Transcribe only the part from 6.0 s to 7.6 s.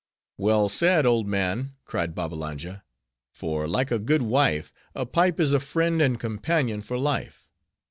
and companion for life.